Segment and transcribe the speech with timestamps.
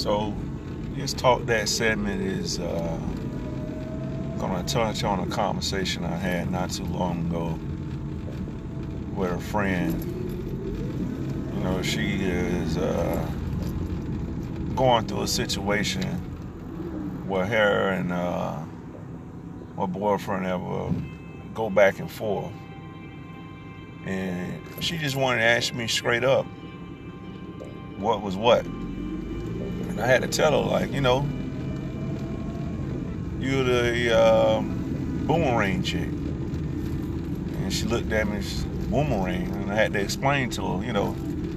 [0.00, 0.34] So,
[0.96, 2.98] this talk that segment is uh,
[4.38, 7.58] gonna touch on a conversation I had not too long ago
[9.14, 10.02] with a friend.
[11.54, 13.30] You know, she is uh,
[14.74, 16.08] going through a situation
[17.28, 18.58] where her and uh,
[19.76, 20.94] my boyfriend ever
[21.52, 22.50] go back and forth.
[24.06, 26.46] And she just wanted to ask me straight up
[27.98, 28.64] what was what.
[30.00, 31.26] I had to tell her, like, you know,
[33.38, 36.08] you're the um, boomerang chick.
[36.08, 38.42] And she looked at me,
[38.88, 39.52] boomerang.
[39.54, 41.14] And I had to explain to her, you know,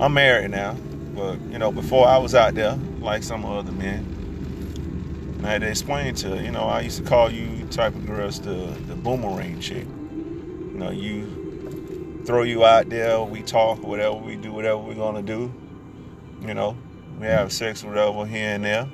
[0.00, 0.74] I'm married now.
[1.14, 4.04] But, you know, before I was out there, like some other men,
[5.38, 7.94] and I had to explain to her, you know, I used to call you type
[7.94, 8.54] of girls the,
[8.88, 9.86] the boomerang chick.
[9.86, 15.22] You know, you throw you out there, we talk, whatever, we do whatever we're gonna
[15.22, 15.52] do.
[16.40, 16.76] You know,
[17.24, 18.86] we have sex, whatever, here and there.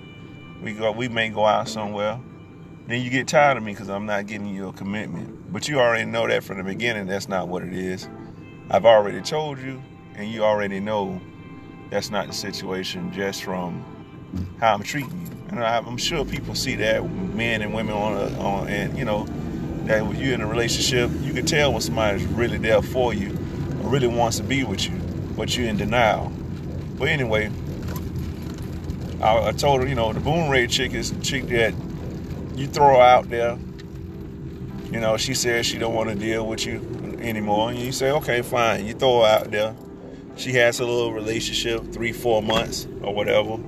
[0.63, 2.21] We go, we may go out somewhere.
[2.87, 5.53] Then you get tired of me because I'm not giving you a commitment.
[5.53, 7.09] But you already know that from the beginning.
[7.09, 8.09] That's not what it is.
[8.71, 9.83] I've already told you,
[10.15, 11.21] and you already know
[11.91, 13.85] that's not the situation just from
[14.61, 15.33] how I'm treating you.
[15.49, 19.27] And I'm sure people see that men and women on, a, on and you know
[19.87, 23.31] that when you're in a relationship, you can tell when somebody's really there for you
[23.83, 24.97] or really wants to be with you,
[25.37, 26.31] but you're in denial.
[26.97, 27.51] But anyway,
[29.23, 31.75] I, I told her, you know, the boomerang chick is the chick that
[32.55, 33.59] you throw out there.
[34.91, 38.11] You know, she says she don't want to deal with you anymore, and you say,
[38.13, 38.87] okay, fine.
[38.87, 39.75] You throw her out there.
[40.37, 43.59] She has a little relationship, three, four months or whatever.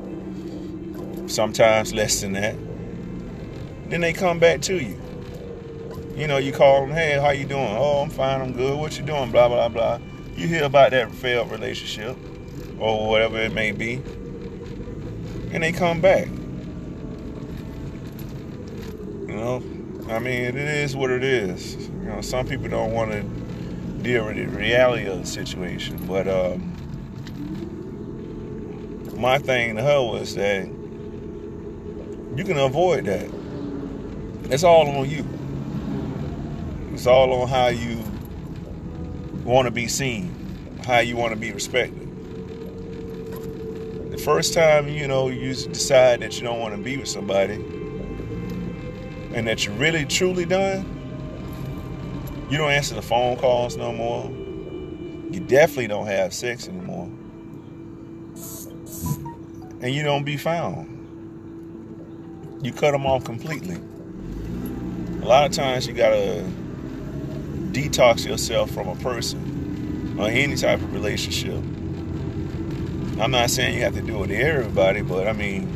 [1.28, 2.56] Sometimes less than that.
[3.89, 4.98] Then they come back to you.
[6.17, 7.75] You know, you call them, hey, how you doing?
[7.77, 8.78] Oh, I'm fine, I'm good.
[8.78, 9.30] What you doing?
[9.30, 9.98] Blah blah blah.
[10.36, 12.17] You hear about that failed relationship
[12.78, 14.03] or whatever it may be,
[15.53, 16.27] and they come back.
[19.29, 19.63] You know,
[20.08, 21.77] I mean, it is what it is.
[21.89, 23.23] You know, some people don't want to
[24.02, 26.73] deal with the reality of the situation, but um,
[29.20, 30.67] my thing to her was that
[32.36, 33.30] you can avoid that.
[34.51, 35.24] It's all on you.
[36.92, 38.02] It's all on how you
[39.45, 40.35] want to be seen,
[40.85, 42.02] how you want to be respected.
[44.24, 47.55] First time, you know, you decide that you don't want to be with somebody
[49.34, 50.86] and that you're really truly done,
[52.48, 54.30] you don't answer the phone calls no more.
[55.32, 57.11] You definitely don't have sex anymore.
[59.80, 60.88] And you don't be found.
[62.62, 63.78] You cut them off completely.
[65.20, 66.44] A lot of times you gotta
[67.72, 71.61] detox yourself from a person or any type of relationship.
[73.20, 75.68] I'm not saying you have to do it to everybody, but I mean,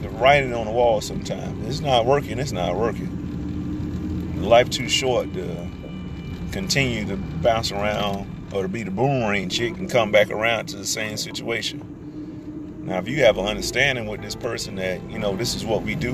[0.00, 1.66] the writing on the wall sometimes.
[1.68, 4.42] It's not working, it's not working.
[4.42, 5.68] Life too short to
[6.52, 10.76] continue to bounce around or to be the boomerang chick and come back around to
[10.76, 12.82] the same situation.
[12.84, 15.82] Now, if you have an understanding with this person that, you know, this is what
[15.82, 16.12] we do,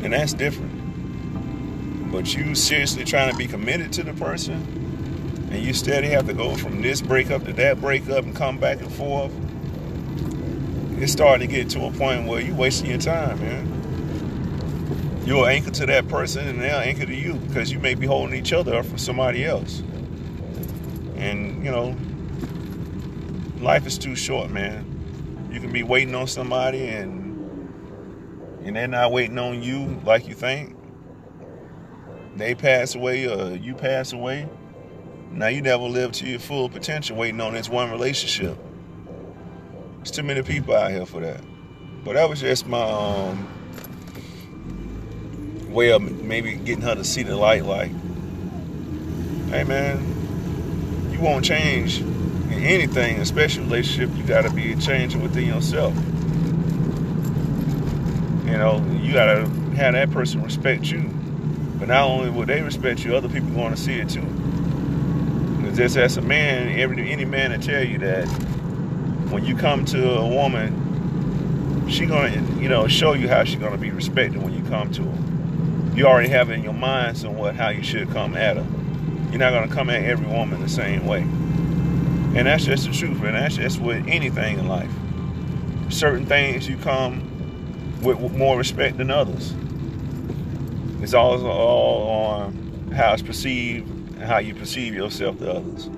[0.00, 0.72] then that's different.
[2.10, 4.85] But you seriously trying to be committed to the person,
[5.56, 8.78] and you steady have to go from this breakup to that breakup and come back
[8.78, 9.32] and forth,
[11.00, 15.22] it's starting to get to a point where you're wasting your time, man.
[15.24, 18.38] You're anchored to that person, and they're anchored to you because you may be holding
[18.38, 19.82] each other up for somebody else.
[21.16, 21.96] And, you know,
[23.58, 24.84] life is too short, man.
[25.50, 27.24] You can be waiting on somebody and
[28.62, 30.76] and they're not waiting on you like you think.
[32.34, 34.48] They pass away or you pass away.
[35.36, 38.56] Now you never live to your full potential waiting on this one relationship.
[39.98, 41.42] There's too many people out here for that.
[42.06, 43.46] But that was just my um,
[45.68, 47.90] way of maybe getting her to see the light like,
[49.50, 55.94] hey man, you won't change in anything, especially relationship, you gotta be changing within yourself.
[58.46, 59.46] You know, you gotta
[59.76, 61.10] have that person respect you.
[61.78, 64.35] But not only will they respect you, other people going to see it too.
[65.76, 68.24] Just as a man, every any man will tell you that
[69.28, 73.76] when you come to a woman, she gonna you know show you how she's gonna
[73.76, 75.94] be respected when you come to her.
[75.94, 78.66] You already have in your mind somewhat how you should come at her.
[79.28, 81.20] You're not gonna come at every woman the same way.
[81.20, 84.90] And that's just the truth, and that's just with anything in life.
[85.90, 89.52] Certain things you come with more respect than others.
[91.02, 95.90] It's all, all on how it's perceived and how you perceive yourself to others.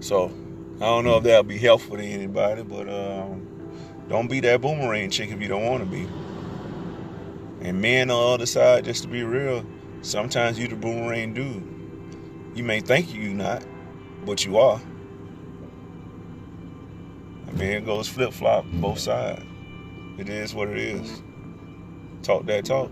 [0.00, 0.32] So,
[0.76, 3.46] I don't know if that'll be helpful to anybody, but um,
[4.08, 6.08] don't be that boomerang chick if you don't want to be.
[7.60, 9.66] And men on the other side, just to be real,
[10.02, 11.64] sometimes you the boomerang dude.
[12.54, 13.64] You may think you not,
[14.24, 14.80] but you are.
[17.48, 19.44] I mean, it goes flip flop both sides.
[20.18, 21.22] It is what it is.
[22.22, 22.90] Talk that talk.